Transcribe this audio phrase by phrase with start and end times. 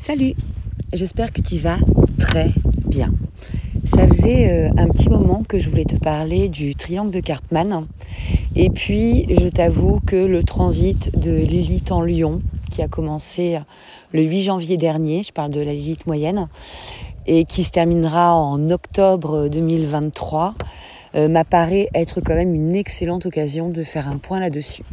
[0.00, 0.34] Salut,
[0.92, 1.76] j'espère que tu vas
[2.20, 2.50] très
[2.86, 3.12] bien.
[3.84, 7.84] Ça faisait euh, un petit moment que je voulais te parler du triangle de Cartman.
[8.54, 13.58] Et puis, je t'avoue que le transit de Lilith en Lyon, qui a commencé
[14.12, 16.46] le 8 janvier dernier, je parle de la Lilith moyenne,
[17.26, 20.54] et qui se terminera en octobre 2023,
[21.16, 24.84] euh, m'apparaît être quand même une excellente occasion de faire un point là-dessus.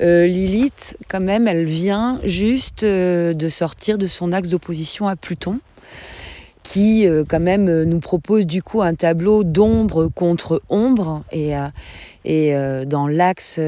[0.00, 5.16] Euh, Lilith, quand même, elle vient juste euh, de sortir de son axe d'opposition à
[5.16, 5.60] Pluton,
[6.62, 11.52] qui euh, quand même nous propose du coup un tableau d'ombre contre ombre, et,
[12.24, 12.54] et
[12.86, 13.60] dans l'axe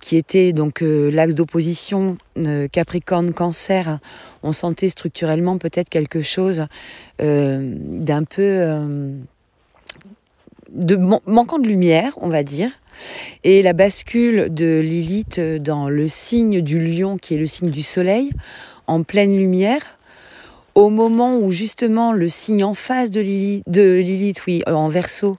[0.00, 2.18] qui était donc l'axe d'opposition
[2.72, 3.98] Capricorne-Cancer,
[4.42, 6.66] on sentait structurellement peut-être quelque chose
[7.18, 9.16] d'un peu
[11.26, 12.70] manquant de lumière, on va dire.
[13.44, 17.82] Et la bascule de Lilith dans le signe du lion, qui est le signe du
[17.82, 18.30] soleil,
[18.86, 19.98] en pleine lumière,
[20.74, 25.36] au moment où justement le signe en face de Lilith, de Lilith oui, en verso,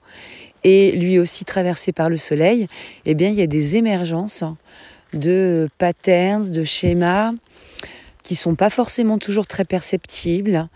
[0.63, 2.67] est lui aussi traversé par le soleil,
[3.05, 4.43] eh bien, il y a des émergences
[5.13, 7.31] de patterns, de schémas,
[8.29, 10.67] qui sont pas forcément toujours très perceptibles,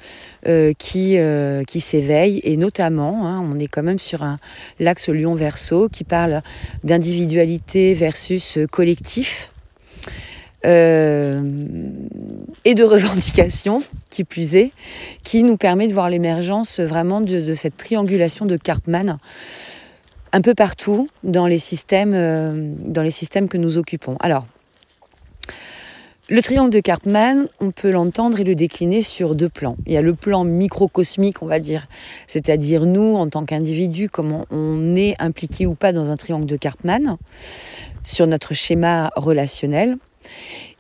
[0.48, 4.40] euh, qui, euh, qui s'éveillent, et notamment, hein, on est quand même sur un
[4.80, 6.42] l'axe Lion-Verso qui parle
[6.84, 9.52] d'individualité versus collectif.
[10.66, 11.44] Euh,
[12.66, 14.72] et de revendication, qui plus est,
[15.22, 19.20] qui nous permet de voir l'émergence vraiment de, de, cette triangulation de Karpman
[20.32, 24.18] un peu partout dans les systèmes, dans les systèmes que nous occupons.
[24.22, 24.48] Alors,
[26.30, 29.76] le triangle de Karpman, on peut l'entendre et le décliner sur deux plans.
[29.86, 31.88] Il y a le plan microcosmique, on va dire,
[32.28, 36.56] c'est-à-dire nous, en tant qu'individus, comment on est impliqué ou pas dans un triangle de
[36.56, 37.18] Karpman,
[38.06, 39.98] sur notre schéma relationnel,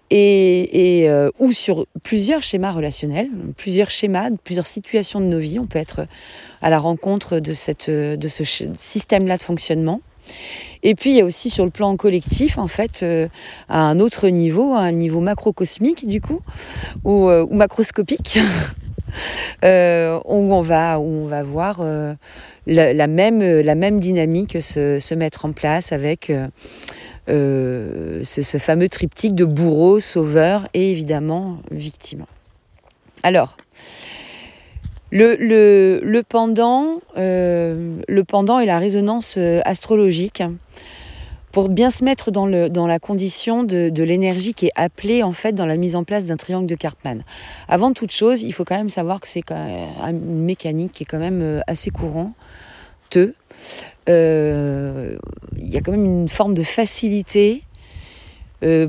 [0.10, 5.60] et, euh, ou sur plusieurs schémas relationnels, plusieurs schémas, plusieurs situations de nos vies.
[5.60, 6.06] On peut être
[6.62, 8.44] à la rencontre de, cette, de ce
[8.78, 10.02] système-là de fonctionnement.
[10.84, 13.28] Et puis il y a aussi sur le plan collectif, en fait, euh,
[13.70, 16.42] à un autre niveau, à un niveau macrocosmique du coup,
[17.06, 18.38] ou, euh, macroscopique,
[19.64, 21.82] euh, où on va où on va voir
[22.68, 26.32] la, même la même dynamique se, mettre en place avec
[27.28, 32.26] ce, ce, fameux triptyque de bourreau, sauveur et évidemment victime.
[33.24, 33.56] Alors,
[35.14, 40.44] le, pendant, euh, le pendant et la résonance euh, astrologique,
[41.52, 45.68] pour bien se mettre dans, la condition de, l'énergie qui est appelée en fait dans
[45.68, 47.22] la mise en place d'un triangle de Karpman.
[47.68, 51.20] Avant toute chose, il faut quand même savoir que c'est une mécanique qui est quand
[51.20, 52.34] même euh, assez courante.
[53.16, 53.34] Il
[54.08, 57.62] y a quand même une forme de facilité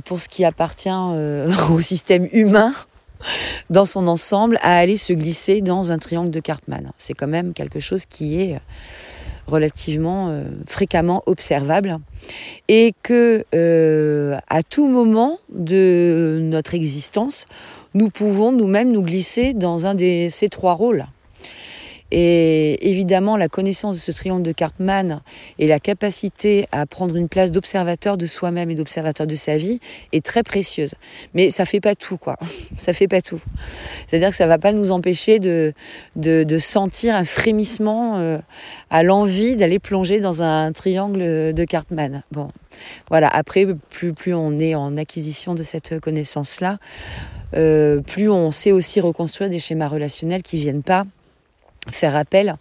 [0.06, 0.88] pour ce qui appartient
[1.70, 2.72] au système humain
[3.70, 6.92] dans son ensemble à aller se glisser dans un triangle de Karpman.
[6.98, 8.60] C'est quand même quelque chose qui est
[9.46, 11.98] relativement euh, fréquemment observable
[12.68, 17.46] et que euh, à tout moment de notre existence,
[17.92, 21.06] nous pouvons nous-mêmes nous glisser dans un de ces trois rôles.
[22.10, 25.20] Et évidemment, la connaissance de ce triangle de Karpman
[25.58, 29.80] et la capacité à prendre une place d'observateur de soi-même et d'observateur de sa vie
[30.12, 30.94] est très précieuse.
[31.32, 32.36] Mais ça fait pas tout, quoi.
[32.78, 33.40] Ça fait pas tout.
[34.06, 35.72] C'est-à-dire que ça va pas nous empêcher de,
[36.16, 38.38] de, sentir un frémissement euh,
[38.90, 42.22] à l'envie d'aller plonger dans un triangle de Karpman.
[42.30, 42.48] Bon,
[43.08, 43.28] voilà.
[43.28, 46.78] Après, plus, plus on est en acquisition de cette connaissance-là,
[47.54, 51.04] euh, plus on sait aussi reconstruire des schémas relationnels qui viennent pas
[51.90, 52.56] faire appel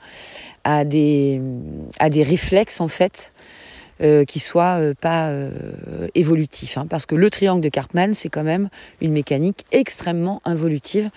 [0.64, 1.42] à des,
[2.00, 3.34] à des réflexes en fait
[4.02, 5.52] euh, qui soient euh, pas euh,
[6.16, 6.80] évolutifs.
[6.80, 6.88] Hein.
[6.90, 8.70] parce que le triangle de Karpman, c'est quand même
[9.02, 11.12] une mécanique extrêmement involutive.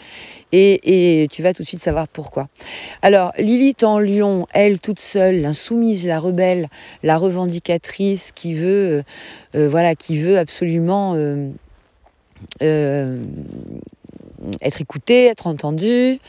[0.53, 2.49] Et, et, tu vas tout de suite savoir pourquoi.
[3.01, 6.69] Alors, Lilith en lion, elle toute seule, l'insoumise, la rebelle,
[7.03, 9.03] la revendicatrice, qui veut,
[9.55, 11.17] voilà, qui veut absolument
[14.61, 16.21] être écoutée, être entendue,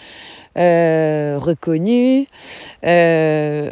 [0.58, 2.26] euh, reconnue
[2.84, 3.70] euh,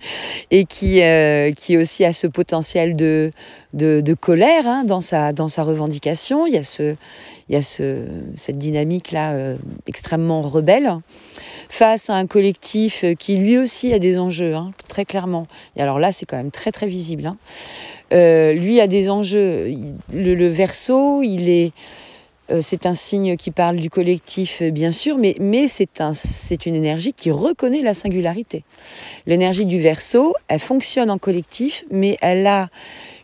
[0.50, 3.32] et qui, euh, qui aussi a ce potentiel de,
[3.74, 6.46] de, colère hein, dans, sa, dans sa revendication.
[6.46, 6.94] Il y a, ce,
[7.50, 8.06] il y a ce,
[8.36, 9.34] cette dynamique-là
[9.86, 10.96] extrêmement rebelle
[11.68, 15.46] face à un collectif qui lui aussi a des enjeux, hein, très clairement.
[15.76, 17.26] Et alors là, c'est quand même très très visible.
[17.26, 17.36] Hein.
[18.10, 19.74] Lui a des enjeux.
[20.10, 21.72] Le, le verso, il est
[22.60, 26.12] c'est un signe qui parle du collectif, euh, bien sûr, mais, c'est un,
[26.66, 28.64] une énergie qui reconnaît la singularité.
[29.26, 32.68] L'énergie du verso, elle fonctionne en collectif, mais elle a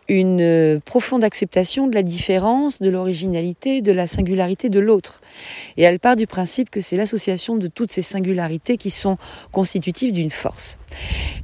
[0.09, 5.21] une euh, profonde acceptation de la différence, de l'originalité, de la singularité de l'autre.
[5.77, 9.17] Et elle part du principe que c'est l'association de toutes ces singularités qui sont
[9.51, 10.77] constitutives d'une force.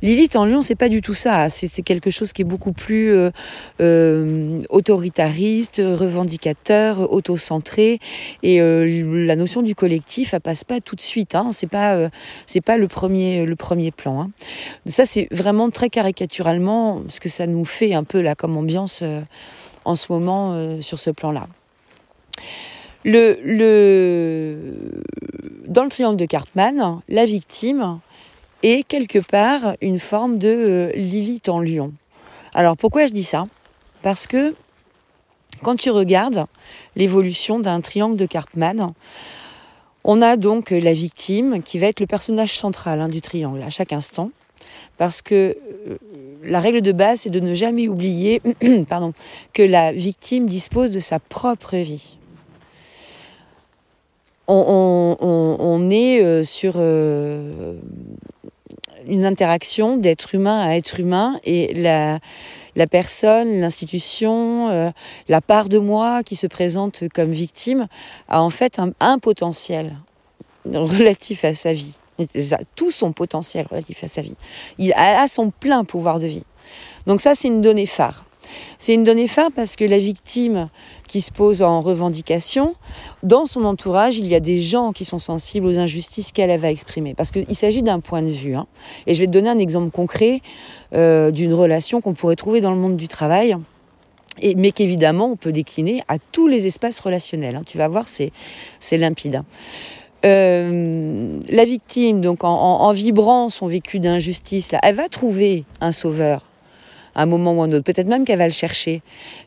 [0.01, 1.49] Lilith en lion, c'est pas du tout ça.
[1.49, 3.29] C'est quelque chose qui est beaucoup plus euh,
[3.79, 7.99] euh, autoritariste, revendicateur, autocentré.
[8.41, 11.35] Et la notion du collectif, elle passe pas tout de suite.
[11.35, 11.51] Hein.
[11.53, 12.09] C'est pas,
[12.47, 14.21] c'est pas le premier, le premier plan.
[14.21, 14.31] Hein.
[14.87, 18.99] Ça, c'est vraiment très caricaturalement ce que ça nous fait un peu là comme ambiance
[19.01, 19.21] euh,
[19.83, 21.47] en ce moment euh, sur ce plan-là.
[23.03, 25.01] Le, le,
[25.67, 27.99] dans le triangle de Cartman, la victime
[28.63, 31.93] est quelque part une forme de euh, Lilith en lion.
[32.53, 33.45] Alors pourquoi je dis ça?
[34.01, 34.55] Parce que
[35.61, 36.45] quand tu regardes
[36.95, 38.91] l'évolution d'un triangle de Cartman,
[40.03, 43.69] on a donc la victime qui va être le personnage central hein, du triangle à
[43.69, 44.31] chaque instant.
[44.97, 45.57] Parce que
[46.45, 48.41] la règle de base, c'est de ne jamais oublier
[49.53, 52.17] que la victime dispose de sa propre vie.
[54.47, 57.73] On, est euh, sur euh,
[59.07, 62.19] une interaction d'être humain à être humain et la,
[62.87, 64.93] personne, l'institution,
[65.27, 67.87] la part de moi qui se présente comme victime
[68.27, 69.95] a en fait un potentiel
[70.65, 71.95] relatif à sa vie
[72.75, 74.35] tout son potentiel relatif à sa vie.
[74.77, 76.43] Il a son plein pouvoir de vie.
[77.07, 78.25] Donc ça, c'est une donnée phare.
[78.77, 80.69] C'est une donnée phare parce que la victime
[81.07, 82.75] qui se pose en revendication,
[83.23, 86.71] dans son entourage, il y a des gens qui sont sensibles aux injustices qu'elle va
[86.71, 87.13] exprimer.
[87.13, 88.55] Parce qu'il s'agit d'un point de vue.
[88.55, 88.67] Hein.
[89.07, 90.41] Et je vais te donner un exemple concret
[90.93, 93.55] euh, d'une relation qu'on pourrait trouver dans le monde du travail.
[94.57, 97.55] Mais qu'évidemment, on peut décliner à tous les espaces relationnels.
[97.55, 97.63] Hein.
[97.65, 98.31] Tu vas voir, c'est
[98.97, 99.43] limpide.
[100.25, 106.45] Euh, la victime, donc en, vibrant son vécu d'injustice, elle va trouver un sauveur
[107.13, 107.83] à un moment ou un autre.
[107.83, 109.03] Peut-être même qu'elle va le chercher,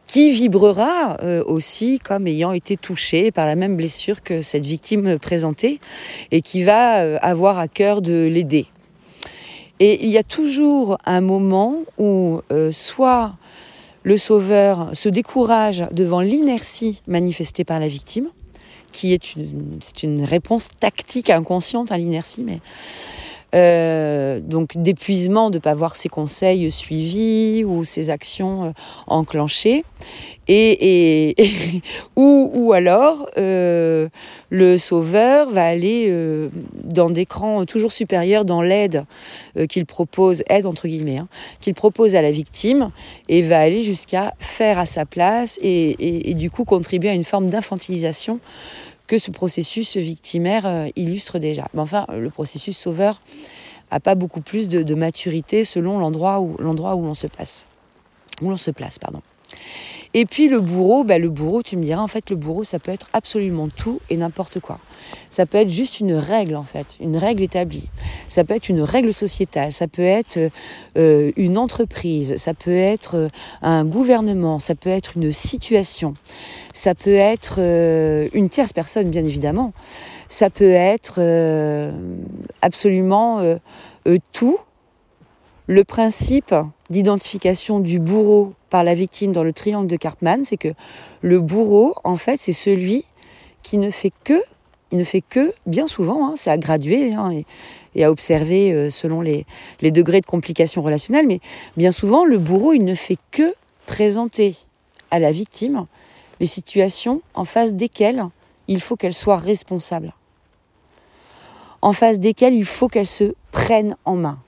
[0.07, 5.19] qui vibrera euh, aussi comme ayant été touché par la même blessure que cette victime
[5.19, 5.81] présentée
[6.31, 8.67] et qui va euh, avoir à cœur de l'aider.
[9.81, 12.41] Et il y a toujours un moment où
[12.73, 13.35] soit
[14.03, 18.29] le sauveur se décourage devant l'inertie manifestée par la victime,
[18.93, 22.61] qui est une, c'est une réponse tactique inconsciente à l'inertie, mais
[23.55, 28.71] euh, donc d'épuisement de ne pas voir ses conseils suivis ou ses actions euh,
[29.07, 29.85] enclenchées.
[30.51, 31.37] Et,
[32.17, 34.09] ou, alors euh,
[34.49, 36.11] le sauveur va aller
[36.83, 39.05] dans des crans toujours supérieurs dans l'aide
[39.69, 41.29] qu'il propose, aide entre guillemets, hein,
[41.61, 42.91] qu'il propose à la victime
[43.29, 47.51] et va aller jusqu'à faire à sa place et du coup contribuer à une forme
[47.51, 48.41] d'infantilisation
[49.09, 51.67] que ce processus victimaire euh, illustre déjà.
[51.75, 53.21] Mais enfin, le processus sauveur
[53.91, 57.27] n'a pas beaucoup plus de, maturité selon l'endroit où l'endroit où l'on se
[58.41, 59.21] où l'on se place, pardon.
[60.15, 62.79] Et puis le bourreau, bah, le bourreau, tu me diras, en fait, le bourreau, ça
[62.79, 64.79] peut être absolument tout et n'importe quoi.
[65.29, 67.89] Ça peut être juste une règle, en fait, une règle établie.
[68.29, 70.39] Ça peut être une règle sociétale, ça peut être
[70.97, 73.29] euh, une entreprise, ça peut être euh,
[73.61, 76.15] un gouvernement, ça peut être une situation,
[76.79, 79.73] ça peut être euh, une tierce personne, bien évidemment.
[80.29, 81.21] Ça peut être
[82.61, 83.41] absolument
[84.33, 84.59] tout.
[85.67, 86.55] Le principe
[86.91, 90.73] d'identification du bourreau par la victime dans le triangle de Cartman, c'est que
[91.21, 93.05] le bourreau, en fait, c'est celui
[93.63, 94.41] qui ne fait que,
[94.93, 97.33] il ne fait que, bien souvent, hein, c'est à graduer hein,
[97.95, 99.45] et, à observer euh, selon les,
[99.81, 101.41] les degrés de complication relationnelle, mais
[101.77, 103.53] bien souvent, le bourreau, il ne fait que
[103.87, 104.55] présenter
[105.11, 105.87] à la victime
[106.41, 108.25] les situations en face desquelles
[108.69, 110.15] il faut qu'elle soit responsable,
[111.83, 114.39] en face desquelles il faut qu'elle se prenne en main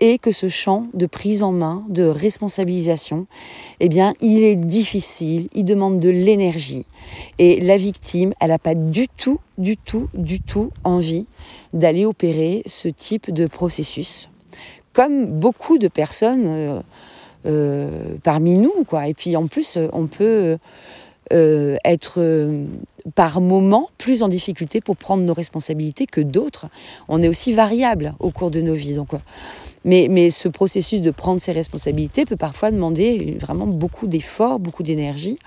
[0.00, 3.26] et que ce champ de prise en main, de responsabilisation,
[3.80, 6.86] eh bien, il est difficile, il demande de l'énergie.
[7.38, 11.26] Et la victime, elle n'a pas du tout, du tout, du tout envie
[11.72, 14.30] d'aller opérer ce type de processus.
[14.92, 16.80] Comme beaucoup de personnes euh,
[17.46, 19.08] euh, parmi nous, quoi.
[19.08, 20.58] Et puis en plus, on peut
[21.32, 22.48] euh, être
[23.14, 26.66] par moments plus en difficulté pour prendre nos responsabilités que d'autres.
[27.08, 28.94] On est aussi variable au cours de nos vies.
[28.94, 29.10] Donc,
[29.84, 35.38] mais, ce processus de prendre ses responsabilités peut parfois demander vraiment beaucoup d'efforts, beaucoup d'énergie.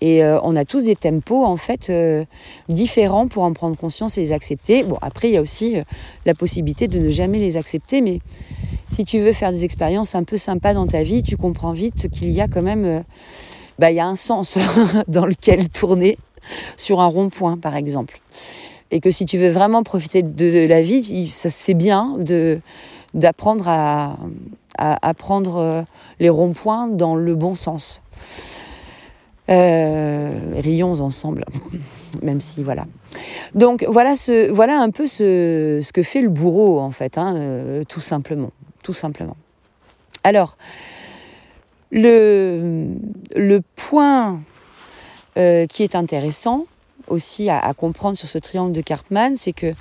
[0.00, 2.24] Et euh, on a tous des tempos en fait euh,
[2.68, 4.82] différents pour en prendre conscience et les accepter.
[4.82, 5.82] Bon, après, il y a aussi euh,
[6.24, 8.20] la possibilité de ne jamais les accepter, mais
[8.90, 12.08] si tu veux faire des expériences un peu sympas dans ta vie, tu comprends vite
[12.10, 13.04] qu'il y a quand même,
[13.80, 14.58] bah, il y a un sens
[15.08, 16.18] dans lequel tourner
[16.76, 18.20] sur un rond-point, par exemple.
[18.90, 22.18] Et que si tu veux vraiment profiter de, la vie, c'est bien
[23.14, 24.18] d'apprendre à,
[24.76, 25.82] à, prendre euh,
[26.18, 28.02] les ronds-points dans le bon sens.
[29.48, 31.46] Euh, rions ensemble,
[32.22, 32.84] même si voilà.
[33.54, 37.34] Donc voilà, ce, voilà un peu ce, ce que fait le bourreau en fait, hein,
[37.36, 38.50] euh, tout simplement,
[38.82, 39.36] tout simplement.
[40.22, 40.56] Alors
[41.90, 44.40] le, point
[45.34, 46.66] qui est intéressant
[47.08, 49.74] aussi à, à, comprendre sur ce triangle de Karpman, c'est que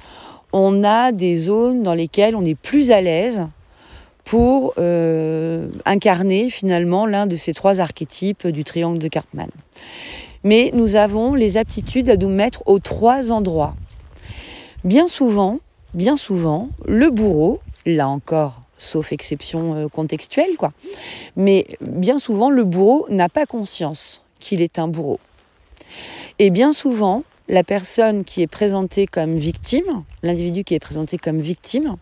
[0.52, 3.42] on a des zones dans lesquelles on est plus à l'aise
[4.30, 9.50] pour euh, incarner finalement l'un de ces trois archétypes du triangle de Karpman.
[10.44, 13.76] Mais nous avons les aptitudes à nous mettre aux trois endroits.
[14.84, 15.58] Bien souvent,
[15.96, 20.72] bien souvent, le bourreau, là encore, sauf exception euh, contextuelle, quoi,
[21.36, 25.20] mais bien souvent, le bourreau n'a pas conscience qu'il est un bourreau.
[26.40, 31.42] Et bien souvent, la personne qui est présentée comme victime, l'individu qui est présenté comme
[31.42, 31.98] victime,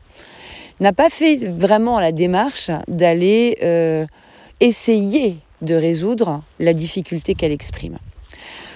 [0.79, 4.05] n'a pas fait vraiment la démarche d'aller euh,
[4.59, 7.97] essayer de résoudre la difficulté qu'elle exprime.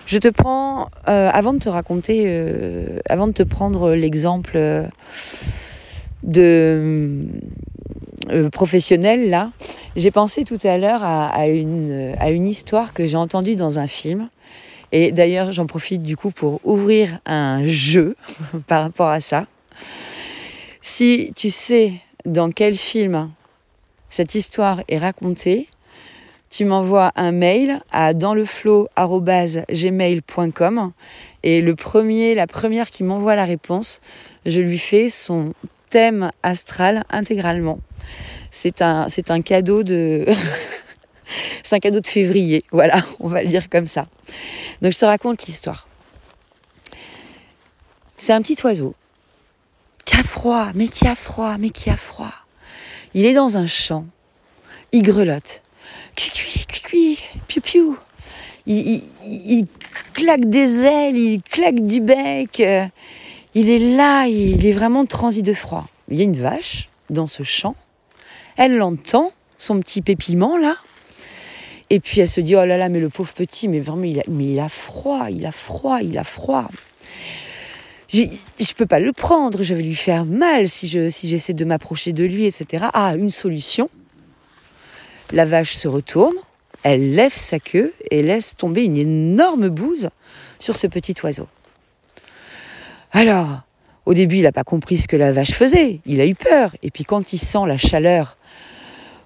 [0.08, 2.44] Je te prends, euh, avant de te raconter,
[3.08, 4.90] avant de te prendre l'exemple
[6.24, 7.28] de
[8.52, 9.52] professionnel là,
[9.96, 13.88] j'ai pensé tout à l'heure à, une, à une histoire que j'ai entendue dans un
[13.88, 14.30] film.
[14.92, 18.16] Et d'ailleurs, j'en profite du coup pour ouvrir un jeu
[18.68, 19.48] par rapport à ça.
[20.82, 21.94] Si tu sais
[22.26, 23.32] dans quel film
[24.10, 25.70] cette histoire est racontée,
[26.50, 30.92] tu m'envoies un mail à dansleflow.gmail.com
[31.44, 34.02] et le premier, la première qui m'envoie la réponse,
[34.46, 35.54] je lui fais son
[35.90, 37.80] thème astral intégralement.
[38.52, 40.26] C'est un, c'est un cadeau de...
[41.64, 44.08] c'est un cadeau de février, voilà, on va le dire comme ça.
[44.82, 45.88] Donc je te raconte l'histoire.
[48.18, 48.96] C'est un petit oiseau
[50.06, 52.34] qui a froid, mais qui a froid, mais qui a froid.
[53.14, 54.06] Il est dans un champ,
[54.92, 55.62] il grelotte.
[56.16, 57.98] Cui, cui, cui, piou, piou.
[58.68, 59.66] Il, il,
[60.14, 62.62] claque des ailes, il claque du bec.
[63.54, 65.88] Il est là, il est vraiment transi de froid.
[66.10, 67.76] Il y a une vache dans ce champ.
[68.62, 70.76] Elle l'entend, son petit pépiment là.
[71.90, 74.20] Et puis elle se dit, oh là là, mais le pauvre petit, mais vraiment, il
[74.20, 76.70] a, mais il a froid, il a froid, il a froid
[78.14, 81.54] je ne peux pas le prendre, je vais lui faire mal si je si j'essaie
[81.54, 82.86] de m'approcher de lui, etc.
[82.94, 83.90] Ah, une solution.
[85.32, 86.36] La vache se retourne,
[86.84, 90.10] elle lève sa queue et laisse tomber une énorme bouse
[90.60, 91.48] sur ce petit oiseau.
[93.14, 93.62] Alors,
[94.06, 96.76] au début, il n'a pas compris ce que la vache faisait, il a eu peur.
[96.84, 98.36] Et puis quand il sent la chaleur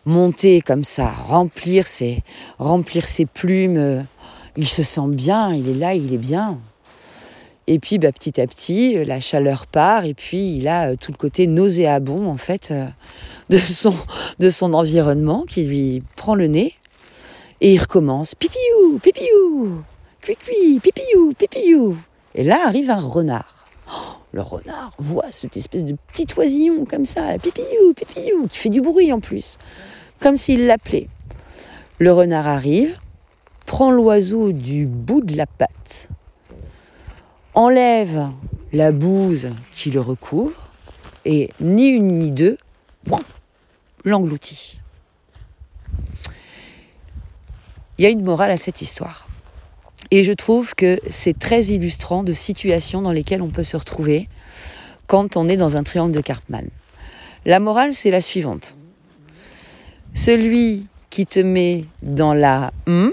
[0.06, 2.24] monter comme ça, remplir ses,
[2.60, 4.02] remplir ses plumes, euh,
[4.56, 6.60] il se sent bien, il est là, il est bien.
[7.68, 10.96] Et puis bah, petit à petit, euh, la chaleur part et puis il a euh,
[10.96, 12.72] tout le côté nauséabond en fait
[13.50, 13.96] de, son,
[14.40, 16.74] de son environnement qui lui prend le nez
[17.62, 19.82] et il recommence pipiou, pipiou,
[20.22, 21.98] cuicui, pipiou, pipiou.
[22.36, 23.66] Et là arrive un renard.
[23.90, 28.58] Oh, le renard voit cette espèce de petit oisillon comme ça, la pipiou, pipiou, qui
[28.58, 29.58] fait du bruit en plus,
[30.26, 31.08] comme s'il l'appelait.
[32.00, 32.98] Le renard arrive,
[33.68, 36.10] prend l'oiseau du bout de la patte
[37.54, 38.32] enlève
[38.74, 40.72] la bouse qui le recouvre
[41.26, 42.58] et ni une ni deux,
[44.04, 44.80] l'engloutit.
[48.00, 49.28] Il y a une morale à cette histoire.
[50.10, 54.28] Et je trouve que c'est très illustrant de situations dans lesquelles on peut se retrouver
[55.06, 56.66] quand on est dans un triangle de Karpman.
[57.46, 58.76] La morale, c'est la suivante.
[60.16, 63.12] Celui qui te met dans la M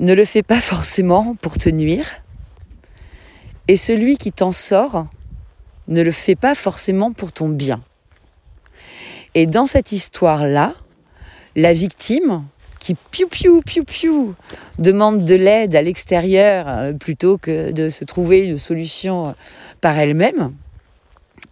[0.00, 2.20] ne le fait pas forcément pour te nuire,
[3.68, 5.06] et celui qui t'en sort
[5.86, 7.80] ne le fait pas forcément pour ton bien.
[9.36, 10.74] Et dans cette histoire-là,
[11.54, 12.44] la victime,
[12.80, 14.34] qui piou piou piou piou
[14.78, 19.32] demande de l'aide à l'extérieur euh, plutôt que de se trouver une solution euh,
[19.80, 20.52] par elle-même,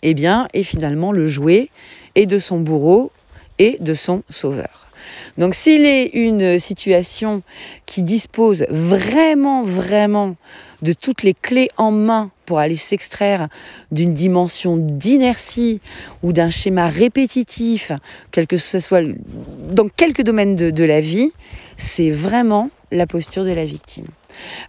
[0.03, 1.71] eh bien, est finalement le jouet
[2.17, 3.13] et de son bourreau
[3.59, 4.87] et de son sauveur.
[5.39, 7.43] Donc s'il est une situation
[7.85, 10.37] qui dispose vraiment, vraiment
[10.83, 13.49] de toutes les clés en main pour aller s'extraire
[13.91, 15.81] d'une dimension d'inertie
[16.23, 17.93] ou d'un schéma répétitif,
[18.31, 19.03] quel que ce soit
[19.71, 21.33] dans quelques domaines de, la vie,
[21.77, 24.07] c'est vraiment la posture de la victime.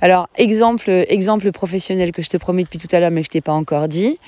[0.01, 3.41] Alors, exemple, professionnel que je te promets depuis tout à l'heure, mais que je t'ai
[3.41, 4.19] pas encore dit.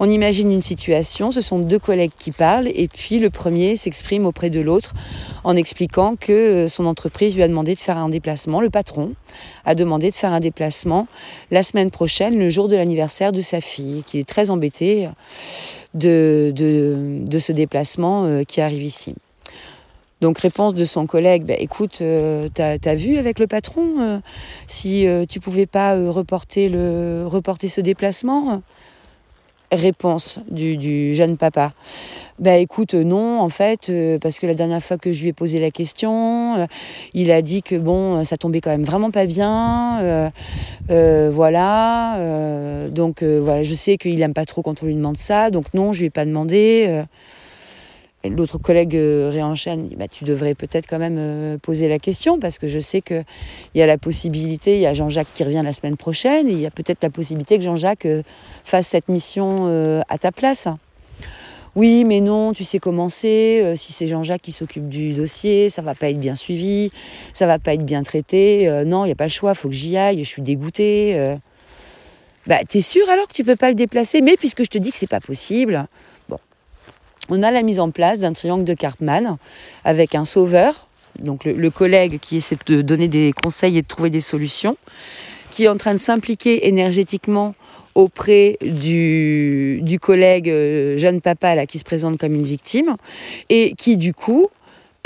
[0.00, 4.26] On imagine une situation, ce sont deux collègues qui parlent, et puis le premier s'exprime
[4.26, 4.94] auprès de l'autre
[5.44, 8.60] en expliquant que euh, son entreprise lui a demandé de faire un déplacement.
[8.60, 9.14] Le patron
[9.64, 11.08] a demandé de faire un déplacement
[11.50, 15.08] la semaine prochaine, le jour de l'anniversaire de sa fille, qui est très embêtée
[15.94, 19.14] de, de, ce déplacement euh, qui arrive ici.
[20.20, 24.18] Donc réponse de son collègue, bah, écoute, euh, t'as as vu avec le patron euh,
[24.66, 26.68] si euh, tu pouvais pas reporter,
[27.68, 28.62] ce déplacement?
[29.70, 31.72] Réponse du, jeune papa.
[32.38, 35.60] Bah écoute, non, en fait, parce que la dernière fois que je lui ai posé
[35.60, 36.66] la question,
[37.12, 40.30] il a dit que bon, ça tombait quand même vraiment pas bien.
[40.88, 42.16] voilà.
[42.90, 45.92] donc voilà, je sais qu'il aime pas trop quand on lui demande ça, donc non,
[45.92, 47.04] je lui ai pas demandé.
[48.24, 52.58] L'autre collègue euh, réenchaîne, bah, tu devrais peut-être quand même euh, poser la question parce
[52.58, 53.24] que je sais qu'il
[53.76, 56.66] y a la possibilité, il y a Jean-Jacques qui revient la semaine prochaine il y
[56.66, 58.24] a peut-être la possibilité que Jean-Jacques euh,
[58.64, 59.68] fasse cette mission
[60.08, 60.68] à ta place.
[61.76, 63.76] Oui, mais non, tu sais comment c'est.
[63.76, 66.90] si c'est Jean-Jacques qui s'occupe du dossier, ça va pas être bien suivi,
[67.32, 68.68] ça va pas être bien traité.
[68.84, 71.36] non, il n'y a pas le choix, il faut que j'y aille, je suis dégoûtée.
[72.46, 74.20] bah, t'es sûr alors que tu peux pas le déplacer?
[74.22, 75.86] Mais puisque je te dis que c'est pas possible,
[77.28, 79.36] on a la mise en place d'un triangle de Cartman
[79.84, 80.86] avec un sauveur,
[81.18, 84.76] donc le, collègue qui essaie de donner des conseils et de trouver des solutions,
[85.50, 87.54] qui est en train de s'impliquer énergétiquement
[87.94, 92.96] auprès du, collègue euh, jeune papa là, qui se présente comme une victime
[93.48, 94.48] et qui du coup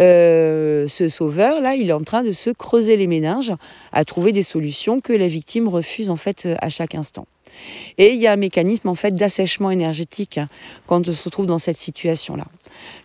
[0.01, 3.53] euh, ce sauveur là, il est en train de se creuser les méninges
[3.93, 7.27] à trouver des solutions que la victime refuse en fait à chaque instant.
[7.99, 10.49] Et il y a un mécanisme en fait d'assèchement énergétique hein,
[10.87, 12.47] quand on se retrouve dans cette situation-là.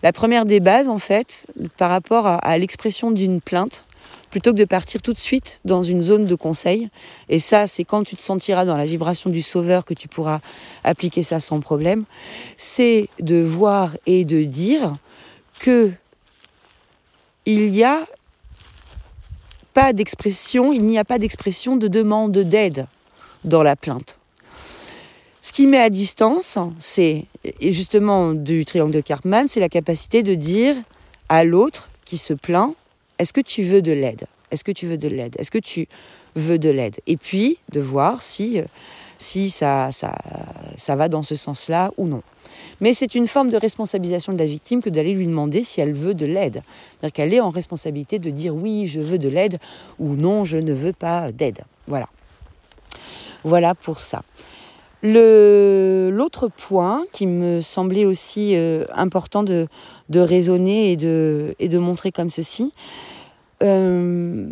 [0.03, 3.85] La première des bases en fait, par rapport à, l'expression d'une plainte,
[4.29, 6.89] plutôt que de partir tout de suite dans une zone de conseil.
[7.29, 10.39] Et ça, c'est quand tu te sentiras dans la vibration du sauveur que tu pourras
[10.83, 12.03] appliquer ça sans problème.
[12.57, 14.95] C'est de voir et de dire
[15.59, 15.91] que
[17.47, 18.05] il y a
[19.73, 22.87] pas d'expression, il n'y a pas d'expression de demande d'aide
[23.45, 24.17] dans la plainte.
[25.41, 27.23] Ce qui met à distance, c'est
[27.61, 30.75] justement du triangle de Karpman, c'est la capacité de dire
[31.29, 32.75] à l'autre qui se plaint,
[33.17, 34.27] est-ce que tu veux de l'aide?
[34.51, 35.37] Est-ce que tu veux de l'aide?
[35.39, 35.87] Est-ce que tu
[36.35, 36.97] veux de l'aide?
[37.07, 38.61] Et puis de voir si,
[39.49, 42.23] ça, ça va dans ce sens-là ou non.
[42.81, 45.93] Mais c'est une forme de responsabilisation de la victime que d'aller lui demander si elle
[45.93, 46.61] veut de l'aide.
[46.99, 49.57] C'est-à-dire qu'elle est en responsabilité de dire oui, je veux de l'aide
[49.99, 51.63] ou non, je ne veux pas d'aide.
[51.87, 52.07] Voilà.
[53.43, 54.23] Voilà pour ça.
[55.03, 59.67] L'autre point qui me semblait aussi euh, important de,
[60.13, 62.73] raisonner et de, montrer comme ceci,
[63.63, 64.47] euh,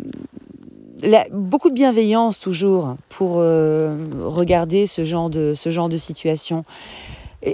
[1.32, 6.64] beaucoup de bienveillance toujours pour euh, regarder ce genre de situation.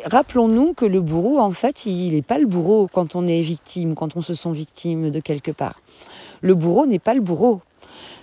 [0.04, 3.94] Rappelons-nous que le bourreau, en fait, il n'est pas le bourreau quand on est victime,
[3.94, 5.80] quand on se sent victime de quelque part.
[6.40, 7.60] Le bourreau n'est pas le bourreau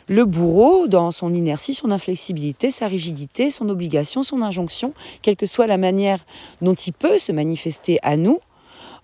[0.09, 5.45] le bourreau, dans son inertie, son inflexibilité, sa rigidité, son obligation, son injonction, quelle que
[5.45, 6.25] soit la manière
[6.63, 8.39] dont il peut se manifester à nous,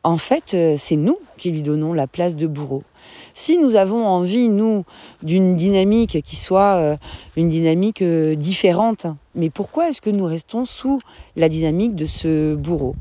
[0.04, 2.84] en fait, euh, c'est nous qui lui donnons la place de bourreau.
[3.38, 4.86] Si nous avons envie, nous,
[5.22, 6.96] d'une dynamique qui soit euh,
[7.36, 11.02] une dynamique euh, différente, mais pourquoi est-ce que nous restons sous
[11.36, 12.96] la dynamique de ce bourreau?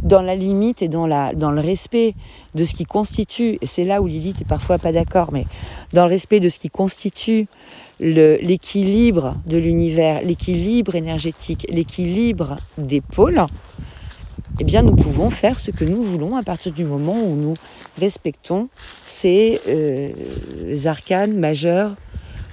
[0.00, 2.14] Dans la limite et dans, la, dans le respect
[2.54, 5.46] de ce qui constitue, et c'est là où Lilith est parfois pas d'accord, mais
[5.92, 7.48] dans le respect de ce qui constitue
[7.98, 13.44] l'équilibre de l'univers, l'équilibre énergétique, l'équilibre des pôles,
[14.60, 17.54] eh bien nous pouvons faire ce que nous voulons à partir du moment où nous
[17.98, 18.68] respectons
[19.04, 20.10] ces euh,
[20.84, 21.96] arcanes majeurs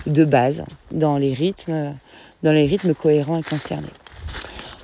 [0.08, 1.94] de base dans les rythmes,
[2.98, 3.88] cohérents et concernés.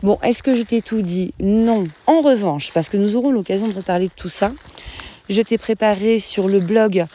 [0.03, 1.33] Bon, est-ce que je t'ai tout dit?
[1.39, 1.85] Non.
[2.05, 4.51] En revanche, parce que nous aurons l'occasion de reparler de tout ça,
[5.29, 7.05] je t'ai préparé sur le blog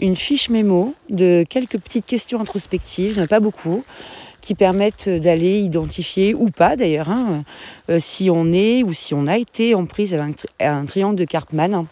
[0.00, 3.84] une fiche mémo de quelques petites questions introspectives, pas beaucoup,
[4.40, 7.44] qui permettent d'aller identifier, ou pas d'ailleurs, hein,
[7.90, 11.24] euh, si on est ou si on a été en prise avec un, triangle de
[11.24, 11.86] Karpman.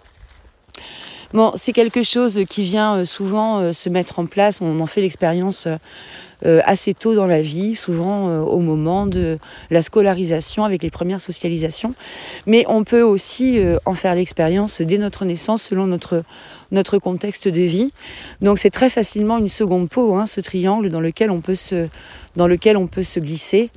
[1.34, 4.86] Bon, c'est quelque chose qui vient euh, souvent euh, se mettre en place, on en
[4.86, 5.68] fait l'expérience
[6.44, 9.38] assez tôt dans la vie, souvent au moment de
[9.70, 11.94] la scolarisation avec les premières socialisations.
[12.46, 16.22] Mais on peut aussi en faire l'expérience dès notre naissance selon notre,
[16.70, 17.90] notre contexte de vie.
[18.40, 21.88] Donc c'est très facilement une seconde peau, hein, ce triangle dans lequel on peut se,
[22.36, 23.70] dans lequel on peut se glisser.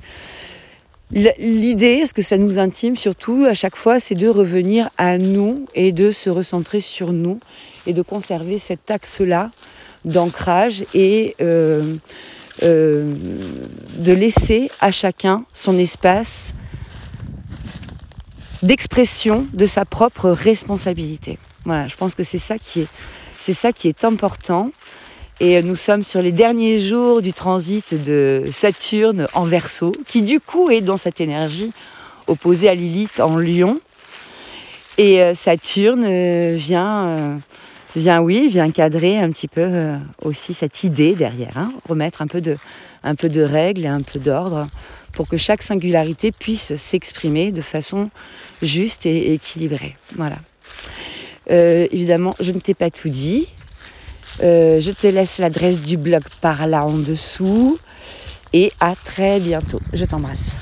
[1.12, 5.66] L'idée, ce que ça nous intime surtout à chaque fois, c'est de revenir à nous
[5.74, 7.38] et de se recentrer sur nous
[7.86, 9.50] et de conserver cet axe-là
[10.06, 11.96] d'ancrage et euh,
[12.62, 13.14] euh,
[13.98, 16.54] de laisser à chacun son espace
[18.62, 21.38] d'expression de sa propre responsabilité.
[21.64, 22.88] Voilà, je pense que c'est ça qui est,
[23.40, 24.70] c'est ça qui est important.
[25.40, 30.38] Et nous sommes sur les derniers jours du transit de Saturne en Verseau, qui du
[30.38, 31.72] coup est dans cette énergie
[32.28, 33.80] opposée à Lilith en Lion.
[34.98, 37.36] Et euh, Saturne euh, vient, euh,
[37.96, 41.72] vient, oui, vient cadrer un petit peu aussi cette idée derrière, hein.
[41.88, 44.66] remettre un peu de, règles et un peu d'ordre
[45.12, 48.10] pour que chaque singularité puisse s'exprimer de façon
[48.62, 49.96] juste et équilibrée.
[50.16, 50.38] Voilà.
[51.48, 53.48] évidemment, je ne t'ai pas tout dit.
[54.42, 57.78] Euh, je te laisse l'adresse du blog par là en dessous.
[58.52, 59.80] Et à très bientôt.
[59.92, 60.56] Je t'embrasse.